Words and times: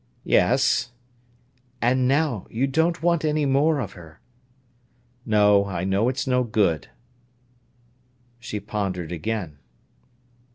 "Yes." 0.25 0.89
"And 1.79 2.07
now 2.07 2.47
you 2.49 2.65
don't 2.65 3.03
want 3.03 3.23
any 3.23 3.45
more 3.45 3.79
of 3.79 3.91
her?" 3.93 4.19
"No. 5.27 5.65
I 5.67 5.83
know 5.83 6.09
it's 6.09 6.25
no 6.25 6.43
good." 6.43 6.87
She 8.39 8.59
pondered 8.59 9.11
again. 9.11 9.59